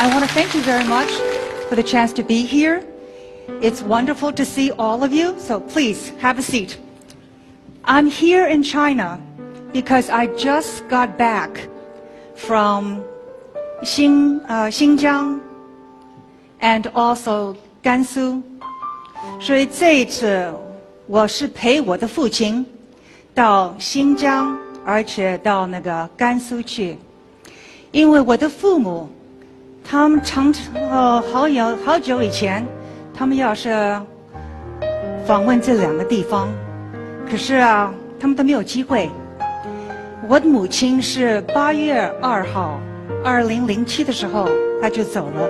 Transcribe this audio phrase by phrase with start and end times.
[0.00, 1.10] I want to thank you very much
[1.68, 2.84] for the chance to be here.
[3.60, 6.78] It's wonderful to see all of you, so please have a seat.
[7.84, 9.20] I'm here in China
[9.72, 11.68] because I just got back
[12.34, 13.04] from
[13.82, 15.40] Xin, uh, Xinjiang
[16.60, 18.42] and also Gansu.
[19.40, 20.52] 所以这一次
[21.06, 22.64] 我是陪我的父亲
[23.34, 26.98] 到新疆，而且到那个甘肃去，
[27.92, 29.08] 因为我的父母
[29.83, 32.65] 他们常呃好有好久以前，
[33.13, 33.99] 他们要是
[35.25, 36.47] 访问这两个地方，
[37.29, 39.09] 可是啊，他们都没有机会。
[40.27, 42.79] 我的母亲是八月二号，
[43.23, 44.49] 二零零七的时候，
[44.81, 45.49] 她就走了。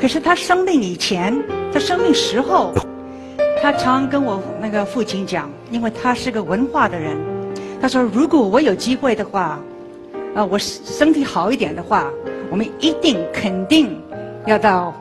[0.00, 1.36] 可是她生病以前，
[1.72, 2.72] 她生病时候，
[3.60, 7.16] 她常跟我那个父亲讲，因为他是个文化的人，
[7.82, 9.60] 他说如果我有机会的话，
[10.34, 12.10] 啊，我身体好一点的话，
[12.50, 14.00] 我们一定肯定
[14.46, 14.94] 要到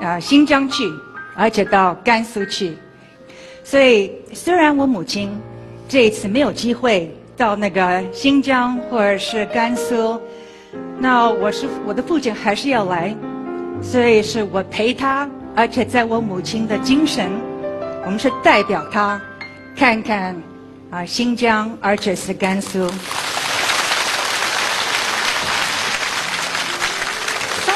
[0.00, 0.84] 啊新疆去，
[1.36, 2.76] 而且到甘肃去。
[3.62, 5.30] 所以虽然我母亲
[5.88, 7.14] 这一次没有机会。
[7.36, 10.20] 到那个新疆或者是甘肃，
[11.00, 13.12] 那我是我的父亲还是要来，
[13.82, 17.28] 所以是我陪他，而且在我母亲的精神，
[18.04, 19.20] 我们是代表他
[19.76, 20.40] 看看
[20.90, 22.88] 啊新疆，而且是甘肃。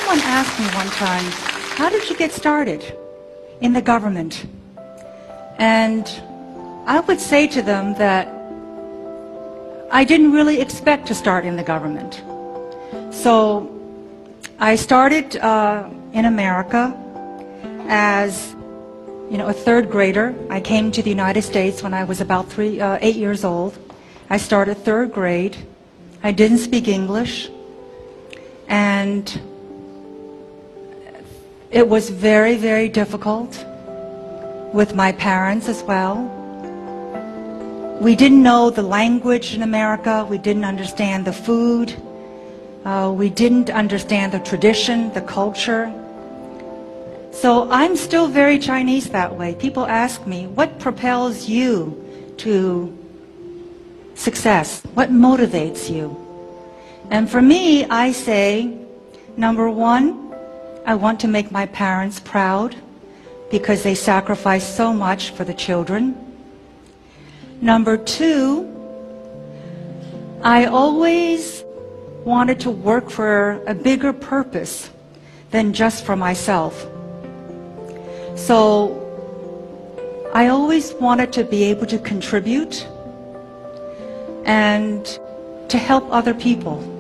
[0.08, 1.24] Someone asked me one time,
[1.76, 2.82] "How did you get started
[3.60, 4.46] in the government?"
[5.58, 6.08] And
[6.86, 8.26] I would say to them that.
[9.90, 12.22] I didn't really expect to start in the government.
[13.10, 13.68] So
[14.58, 16.96] I started uh, in America
[17.86, 18.54] as
[19.30, 20.34] you know, a third grader.
[20.48, 23.76] I came to the United States when I was about three, uh, eight years old.
[24.30, 25.58] I started third grade.
[26.22, 27.50] I didn't speak English.
[28.68, 29.38] And
[31.70, 33.64] it was very, very difficult
[34.72, 36.16] with my parents as well.
[38.00, 40.26] We didn't know the language in America.
[40.28, 41.94] We didn't understand the food.
[42.84, 45.92] Uh, we didn't understand the tradition, the culture.
[47.32, 49.54] So I'm still very Chinese that way.
[49.54, 52.96] People ask me, what propels you to
[54.14, 54.82] success?
[54.94, 56.16] What motivates you?
[57.10, 58.76] And for me, I say,
[59.36, 60.27] number one,
[60.88, 62.74] I want to make my parents proud
[63.50, 66.16] because they sacrificed so much for the children.
[67.60, 68.64] Number two,
[70.42, 71.62] I always
[72.24, 74.88] wanted to work for a bigger purpose
[75.50, 76.88] than just for myself.
[78.34, 78.96] So
[80.32, 82.88] I always wanted to be able to contribute
[84.46, 85.04] and
[85.68, 86.97] to help other people.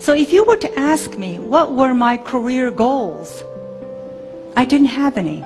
[0.00, 3.42] So if you were to ask me what were my career goals,
[4.54, 5.44] I didn't have any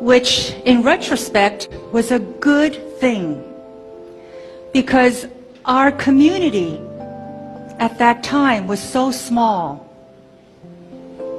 [0.00, 3.42] which in retrospect was a good thing
[4.72, 5.26] because
[5.64, 6.78] our community
[7.78, 9.78] at that time was so small.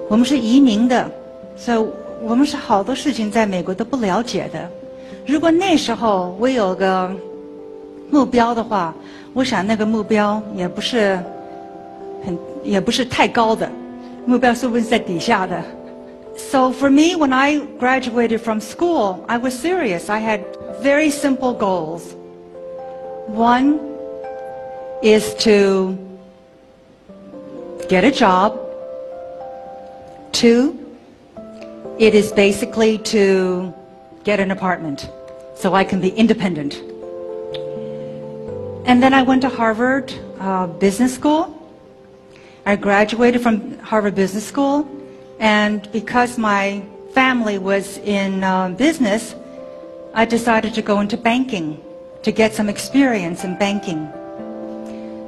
[0.10, 1.10] 我们是移民的，
[1.56, 1.88] 所以
[2.22, 4.70] 我们是好多事情在美国都不了解的。
[5.26, 7.12] 如果那时候我有个
[8.12, 8.94] 目标的话，
[9.34, 11.20] 我想那个目标也不是
[12.24, 13.70] 很，也不是太高的，
[14.26, 15.62] 目标是不是在底下的？
[16.38, 20.10] so for me, when I graduated from school, I was serious.
[20.10, 20.42] I had
[20.82, 22.14] very simple goals.
[23.28, 23.80] One
[25.02, 25.98] is to
[27.88, 28.60] get a job.
[30.34, 30.76] Two,
[31.98, 33.74] it is basically to
[34.26, 35.10] get an apartment
[35.56, 36.76] so I can be independent.
[38.86, 41.48] And then I went to Harvard uh, Business School.
[42.67, 44.87] I graduated from Harvard Business School
[45.39, 46.83] and because my
[47.13, 49.35] family was in uh, business,
[50.13, 51.83] I decided to go into banking
[52.23, 54.13] to get some experience in banking.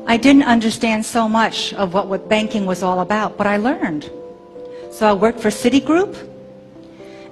[0.06, 4.10] I didn't understand so much of what, what banking was all about, but I learned.
[4.90, 6.28] So I worked for Citigroup.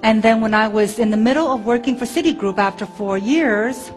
[0.03, 3.93] And then when I was in the middle of working for Citigroup after four years,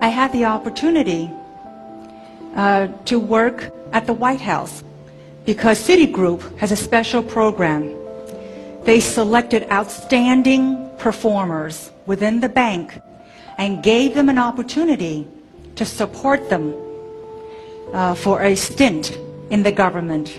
[0.00, 1.30] I had the opportunity
[2.56, 4.82] uh, to work at the White House
[5.48, 7.96] because Citigroup has a special program.
[8.84, 13.00] They selected outstanding performers within the bank
[13.56, 15.26] and gave them an opportunity
[15.76, 16.74] to support them
[17.94, 19.16] uh, for a stint
[19.48, 20.38] in the government.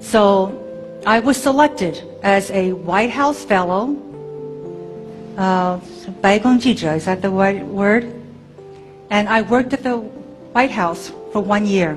[0.00, 0.58] So
[1.06, 3.94] I was selected as a White House Fellow.
[5.38, 8.12] Uh, is that the right word?
[9.08, 9.98] And I worked at the
[10.50, 11.96] White House for one year.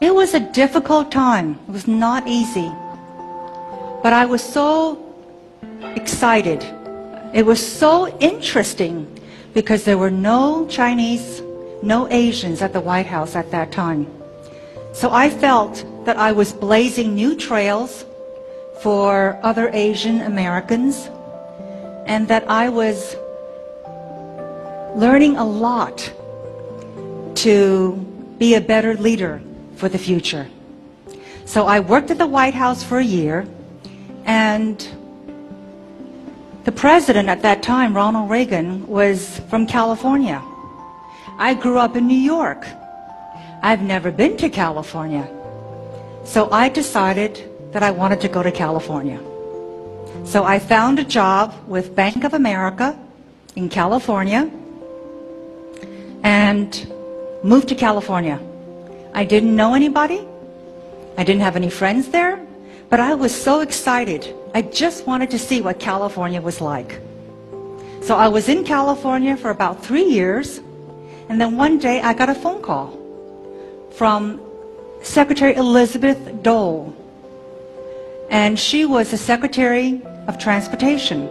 [0.00, 1.58] It was a difficult time.
[1.68, 2.70] It was not easy.
[4.00, 5.04] But I was so
[5.96, 6.62] excited.
[7.34, 9.06] It was so interesting
[9.54, 11.42] because there were no Chinese,
[11.82, 14.06] no Asians at the White House at that time.
[14.92, 18.04] So I felt that I was blazing new trails
[18.80, 21.10] for other Asian Americans
[22.06, 23.16] and that I was
[24.94, 26.12] learning a lot
[27.42, 27.94] to
[28.38, 29.42] be a better leader
[29.78, 30.46] for the future.
[31.44, 33.46] So I worked at the White House for a year
[34.26, 34.76] and
[36.64, 40.42] the president at that time, Ronald Reagan, was from California.
[41.38, 42.66] I grew up in New York.
[43.62, 45.26] I've never been to California.
[46.24, 49.20] So I decided that I wanted to go to California.
[50.24, 52.98] So I found a job with Bank of America
[53.56, 54.50] in California
[56.22, 56.92] and
[57.42, 58.38] moved to California.
[59.18, 60.24] I didn't know anybody.
[61.16, 62.38] I didn't have any friends there,
[62.88, 64.32] but I was so excited.
[64.54, 67.00] I just wanted to see what California was like.
[68.00, 70.60] So I was in California for about three years,
[71.28, 72.96] and then one day I got a phone call
[73.90, 74.40] from
[75.02, 76.94] Secretary Elizabeth Dole.
[78.30, 81.28] And she was the Secretary of Transportation.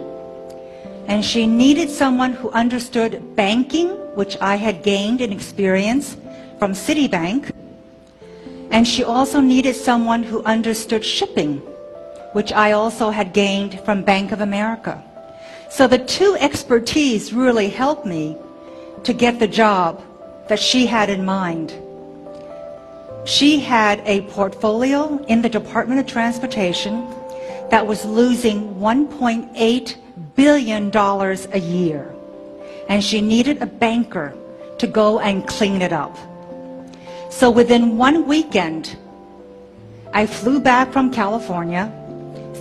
[1.06, 6.18] And she needed someone who understood banking, which I had gained in experience
[6.58, 7.50] from Citibank.
[8.70, 11.58] And she also needed someone who understood shipping,
[12.32, 15.02] which I also had gained from Bank of America.
[15.70, 18.36] So the two expertise really helped me
[19.04, 20.02] to get the job
[20.48, 21.72] that she had in mind.
[23.24, 27.06] She had a portfolio in the Department of Transportation
[27.70, 29.96] that was losing $1.8
[30.34, 32.14] billion a year.
[32.88, 34.34] And she needed a banker
[34.78, 36.16] to go and clean it up.
[37.30, 38.96] So within one weekend,
[40.12, 41.92] I flew back from California,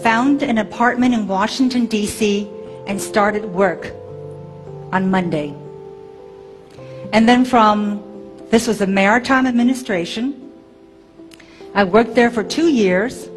[0.03, 2.49] found an apartment in Washington, D.C.,
[2.85, 3.93] and started work
[4.91, 5.55] on Monday.
[7.13, 8.03] And then from,
[8.49, 10.51] this was the Maritime Administration,
[11.73, 13.29] I worked there for two years,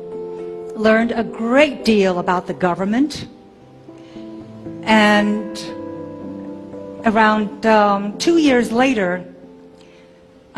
[0.76, 3.26] learned a great deal about the government,
[4.82, 5.58] and
[7.04, 9.29] around um, two years later,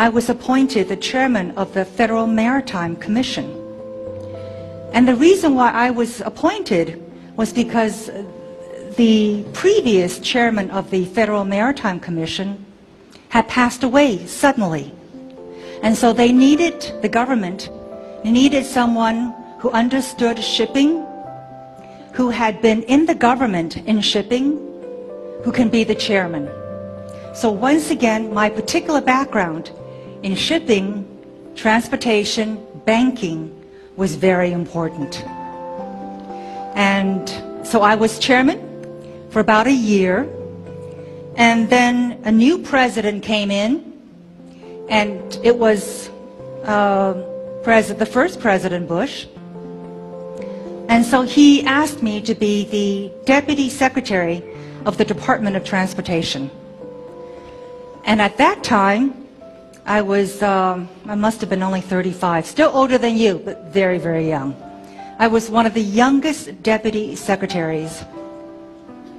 [0.02, 3.46] I was appointed the chairman of the Federal Maritime Commission.
[4.92, 7.00] And the reason why I was appointed
[7.36, 8.10] was because
[8.96, 12.66] the previous chairman of the Federal Maritime Commission
[13.28, 14.92] had passed away suddenly.
[15.84, 17.70] And so they needed, the government
[18.24, 21.06] needed someone who understood shipping,
[22.12, 24.58] who had been in the government in shipping,
[25.44, 26.50] who can be the chairman.
[27.36, 29.70] So once again, my particular background
[30.22, 31.06] in shipping,
[31.54, 33.50] transportation, banking
[33.96, 35.22] was very important.
[36.74, 37.28] And
[37.66, 38.60] so I was chairman
[39.30, 40.28] for about a year.
[41.36, 43.92] And then a new president came in
[44.88, 46.10] and it was
[46.64, 47.14] uh,
[47.64, 49.26] the first President Bush.
[50.88, 54.42] And so he asked me to be the Deputy Secretary
[54.84, 56.50] of the Department of Transportation.
[58.04, 59.21] And at that time,
[59.84, 63.98] I was, um, I must have been only 35, still older than you, but very,
[63.98, 64.54] very young.
[65.18, 68.04] I was one of the youngest deputy secretaries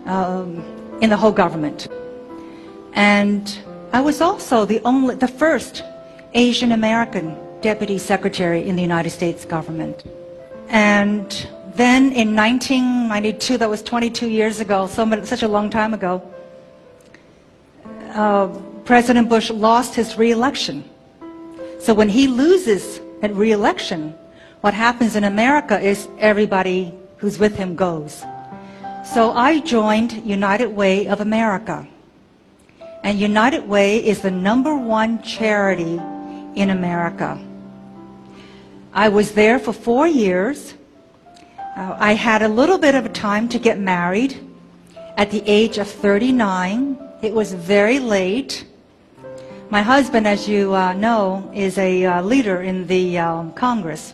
[0.05, 0.63] um,
[1.01, 1.87] in the whole government.
[2.93, 3.57] And
[3.91, 5.83] I was also the only, the first
[6.33, 10.03] Asian American deputy secretary in the United States government.
[10.69, 11.29] And
[11.75, 16.21] then in 1992, that was 22 years ago, so much, such a long time ago,
[18.13, 18.47] uh,
[18.85, 20.83] President Bush lost his reelection.
[21.79, 24.13] So when he loses at reelection,
[24.61, 28.23] what happens in America is everybody who's with him goes.
[29.05, 31.87] So I joined United Way of America.
[33.03, 35.99] And United Way is the number one charity
[36.55, 37.39] in America.
[38.93, 40.73] I was there for four years.
[41.75, 44.39] Uh, I had a little bit of a time to get married
[45.17, 46.97] at the age of 39.
[47.21, 48.65] It was very late.
[49.73, 54.13] My husband, as you uh, know, is a uh, leader in the um, Congress.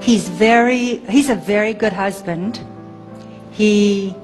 [0.00, 2.60] He's very, he's a very good husband.
[3.50, 4.14] He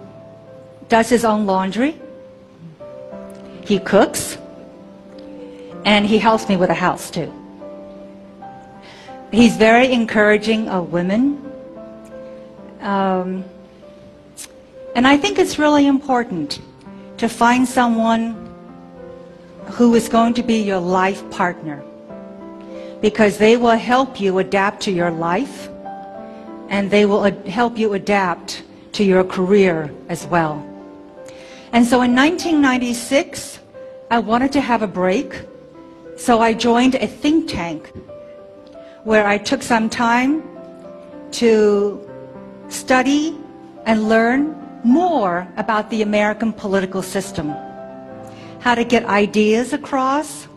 [0.88, 2.00] does his own laundry.
[3.64, 4.38] He cooks,
[5.84, 7.32] and he helps me with the house too.
[9.32, 11.42] He's very encouraging of women.
[12.78, 13.44] Um,
[14.94, 16.60] and I think it's really important
[17.16, 18.45] to find someone
[19.66, 21.82] who is going to be your life partner.
[23.00, 25.68] because they will help you adapt to your life
[26.68, 30.64] and they will help you adapt to your career as well.
[31.72, 33.60] And so in 1996,
[34.10, 35.42] I wanted to have a break,
[36.16, 37.92] so I joined a think tank
[39.04, 40.42] where I took some time
[41.32, 42.00] to
[42.68, 43.38] study
[43.84, 47.54] and learn more about the American political system,
[48.66, 50.48] how to get ideas across,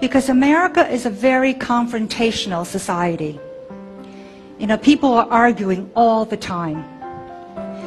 [0.00, 3.38] because America is a very confrontational society.
[4.58, 6.82] You know, people are arguing all the time.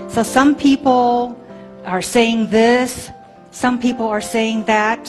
[0.09, 1.37] So some people
[1.83, 3.09] are saying this,
[3.51, 5.03] some people are saying that,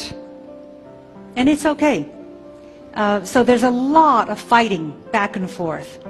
[1.37, 2.09] and it's okay.
[2.95, 6.05] Uh, so there's a lot of fighting back and forth.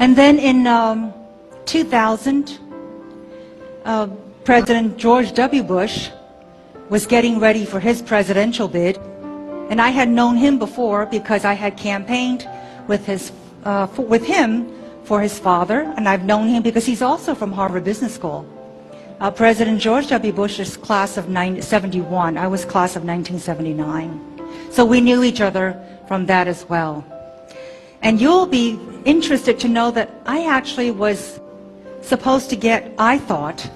[0.00, 1.14] And then in um,
[1.64, 2.58] 2000,
[3.86, 4.06] uh,
[4.44, 5.62] President George W.
[5.62, 6.10] Bush
[6.90, 8.98] was getting ready for his presidential bid,
[9.70, 12.46] and I had known him before because I had campaigned
[12.88, 13.32] with his
[13.64, 14.72] uh, for, with him
[15.04, 18.44] for his father, and I've known him because he's also from Harvard Business School.
[19.20, 20.32] Uh, President George W.
[20.32, 22.38] Bush is class of 71.
[22.38, 24.40] I was class of 1979.
[24.70, 27.04] So we knew each other from that as well.
[28.02, 31.38] And you'll be interested to know that I actually was
[32.00, 33.68] supposed to get, I thought,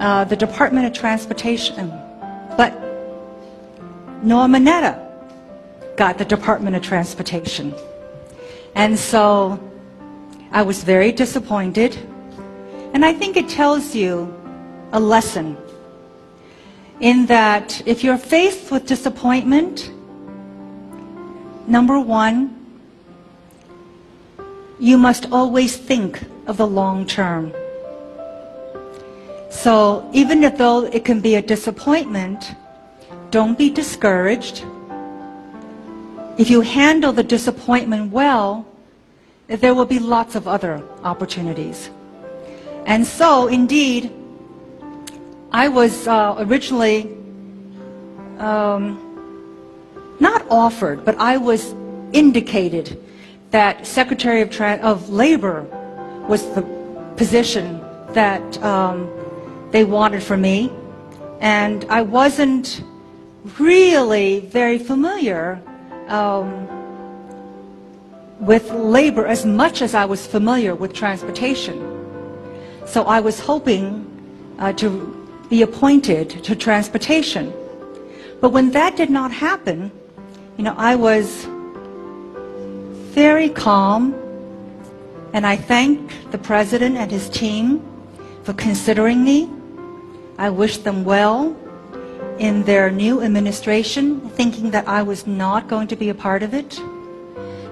[0.00, 1.92] uh, the Department of Transportation.
[2.56, 2.72] But
[4.22, 5.02] Norm Mineta
[5.96, 7.74] got the Department of Transportation.
[8.74, 9.58] And so
[10.52, 11.96] I was very disappointed.
[12.92, 14.32] And I think it tells you
[14.92, 15.56] a lesson
[17.00, 19.90] in that if you're faced with disappointment,
[21.66, 22.52] number one,
[24.78, 27.52] you must always think of the long term.
[29.66, 32.54] So even though it can be a disappointment,
[33.32, 34.64] don't be discouraged.
[36.38, 38.64] If you handle the disappointment well,
[39.48, 41.90] there will be lots of other opportunities.
[42.86, 44.12] And so, indeed,
[45.50, 47.10] I was uh, originally
[48.38, 49.02] um,
[50.20, 51.74] not offered, but I was
[52.12, 53.02] indicated
[53.50, 55.66] that Secretary of, of Labor
[56.28, 56.62] was the
[57.16, 57.80] position
[58.12, 59.10] that um,
[59.70, 60.70] they wanted for me.
[61.40, 62.82] And I wasn't
[63.58, 65.60] really very familiar
[66.08, 66.66] um,
[68.40, 71.76] with labor as much as I was familiar with transportation.
[72.86, 74.04] So I was hoping
[74.58, 75.12] uh, to
[75.48, 77.52] be appointed to transportation.
[78.40, 79.90] But when that did not happen,
[80.56, 81.46] you know, I was
[83.14, 84.14] very calm
[85.32, 87.82] and I thank the president and his team
[88.44, 89.50] for considering me.
[90.38, 91.56] I wished them well
[92.38, 96.52] in their new administration, thinking that I was not going to be a part of
[96.52, 96.78] it.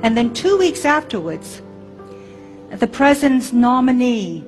[0.03, 1.61] And then two weeks afterwards,
[2.71, 4.43] the president's nominee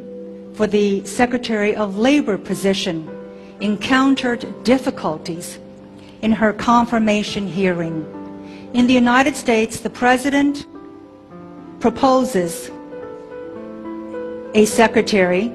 [0.55, 3.09] for the Secretary of Labor position
[3.61, 5.59] encountered difficulties
[6.23, 8.05] in her confirmation hearing.
[8.73, 10.67] In the United States, the president
[11.81, 12.71] proposes
[14.55, 15.53] a secretary,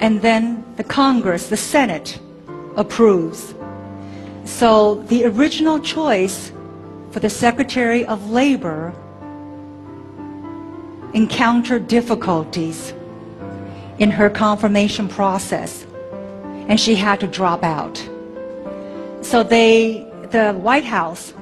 [0.00, 2.18] and then the Congress, the Senate,
[2.76, 3.54] approves.
[4.44, 6.52] So the original choice
[7.10, 8.92] for the Secretary of Labor
[11.14, 12.92] encountered difficulties
[13.98, 15.86] in her confirmation process
[16.68, 17.96] and she had to drop out.
[19.20, 21.32] So they, the White House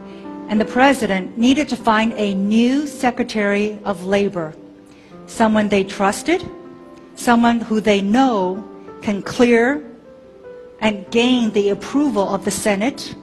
[0.49, 4.55] and the president needed to find a new Secretary of Labor,
[5.27, 6.47] someone they trusted,
[7.15, 8.69] someone who they know
[9.03, 9.85] can clear
[10.81, 13.15] and gain the approval of the Senate,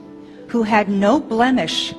[0.48, 1.94] who had no blemish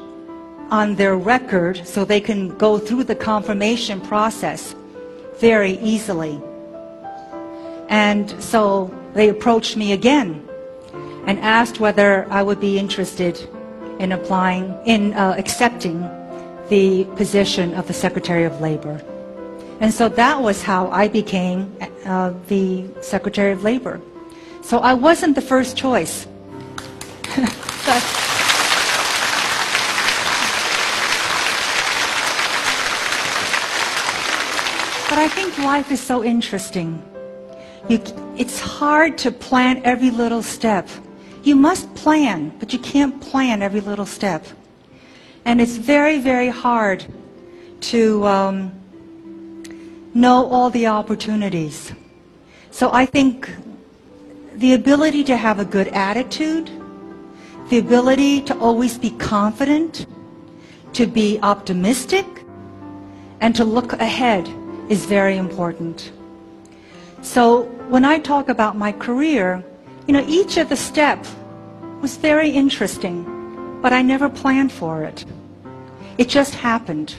[0.69, 4.73] on their record so they can go through the confirmation process
[5.37, 6.41] very easily.
[7.89, 10.47] And so they approached me again
[11.27, 13.37] and asked whether I would be interested
[13.99, 16.01] in applying, in uh, accepting
[16.69, 19.03] the position of the Secretary of Labor.
[19.81, 23.99] And so that was how I became uh, the Secretary of Labor.
[24.61, 26.27] So I wasn't the first choice.
[27.35, 28.03] but,
[35.17, 37.01] I think life is so interesting.
[37.89, 37.99] You,
[38.37, 40.87] it's hard to plan every little step.
[41.41, 44.45] You must plan, but you can't plan every little step.
[45.43, 47.03] And it's very, very hard
[47.81, 48.80] to um,
[50.13, 51.93] know all the opportunities.
[52.71, 53.49] So I think
[54.55, 56.69] the ability to have a good attitude,
[57.69, 60.05] the ability to always be confident,
[60.93, 62.25] to be optimistic
[63.39, 64.47] and to look ahead
[64.89, 66.11] is very important.
[67.21, 69.63] So when I talk about my career,
[70.07, 71.33] you know, each of the steps
[72.01, 75.25] was very interesting, but I never planned for it.
[76.17, 77.15] It just happened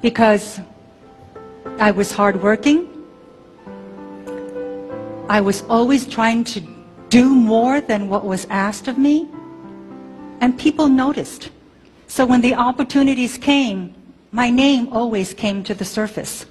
[0.00, 0.60] because
[1.78, 2.88] I was hardworking.
[5.28, 6.60] I was always trying to
[7.10, 9.28] do more than what was asked of me.
[10.40, 11.50] And people noticed.
[12.06, 13.94] So when the opportunities came,
[14.32, 16.46] my name always came to the surface,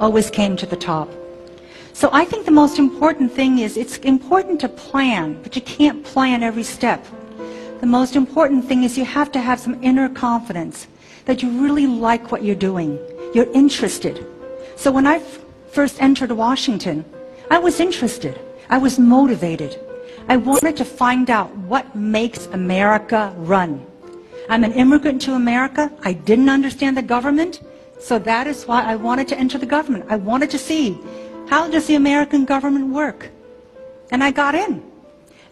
[0.00, 1.08] always came to the top.
[1.92, 6.04] So I think the most important thing is it's important to plan, but you can't
[6.04, 7.04] plan every step.
[7.80, 10.88] The most important thing is you have to have some inner confidence
[11.24, 12.98] that you really like what you're doing.
[13.34, 14.24] You're interested.
[14.76, 15.18] So when I
[15.72, 17.04] first entered Washington,
[17.50, 18.38] I was interested.
[18.68, 19.80] I was motivated.
[20.28, 23.84] I wanted to find out what makes America run.
[24.48, 25.90] I'm an immigrant to America.
[26.02, 27.62] I didn't understand the government.
[27.98, 30.04] So that is why I wanted to enter the government.
[30.08, 30.98] I wanted to see
[31.48, 33.30] how does the American government work?
[34.10, 34.82] And I got in.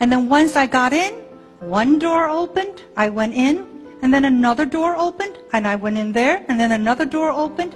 [0.00, 1.14] And then once I got in,
[1.60, 3.66] one door opened, I went in,
[4.02, 7.74] and then another door opened, and I went in there, and then another door opened.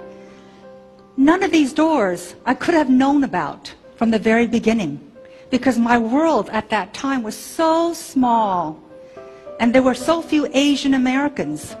[1.19, 5.01] None of these doors I could have known about from the very beginning
[5.49, 8.79] because my world at that time was so small
[9.59, 11.75] and there were so few Asian Americans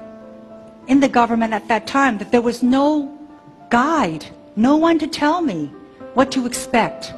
[0.89, 3.17] in the government at that time that there was no
[3.69, 4.25] guide,
[4.57, 5.67] no one to tell me
[6.15, 7.13] what to expect.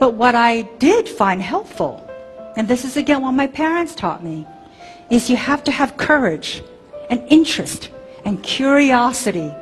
[0.00, 2.10] But what I did find helpful,
[2.56, 4.44] and this is again what my parents taught me,
[5.10, 6.64] is you have to have courage
[7.08, 7.90] and interest
[8.24, 9.54] and curiosity.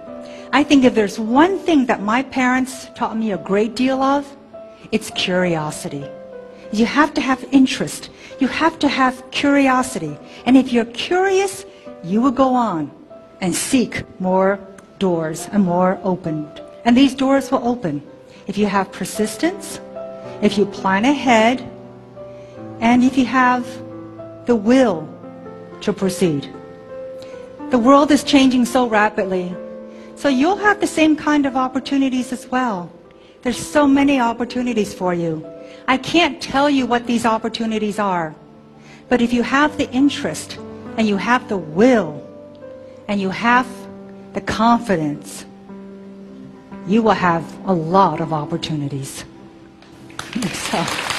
[0.54, 4.24] I think if there's one thing that my parents taught me a great deal of,
[4.92, 6.04] it's curiosity.
[6.72, 8.10] You have to have interest.
[8.38, 10.16] You have to have curiosity.
[10.46, 11.66] And if you're curious,
[12.04, 12.92] you will go on
[13.40, 14.60] and seek more
[15.00, 16.62] doors and more opened.
[16.84, 18.00] And these doors will open
[18.46, 19.80] if you have persistence,
[20.40, 21.68] if you plan ahead,
[22.78, 23.66] and if you have
[24.46, 25.08] the will
[25.80, 26.48] to proceed.
[27.70, 29.52] The world is changing so rapidly.
[30.16, 32.90] So you'll have the same kind of opportunities as well.
[33.42, 35.46] There's so many opportunities for you.
[35.86, 38.34] I can't tell you what these opportunities are.
[39.08, 40.58] But if you have the interest
[40.96, 42.22] and you have the will
[43.08, 43.66] and you have
[44.32, 45.44] the confidence,
[46.86, 49.24] you will have a lot of opportunities.
[50.52, 51.13] So.